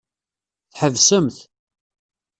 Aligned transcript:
Tḥebsemt. 0.71 1.37